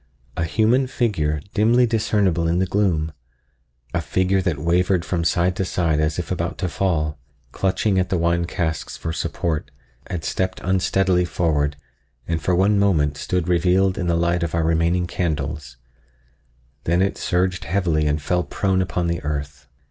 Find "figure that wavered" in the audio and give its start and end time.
4.01-5.05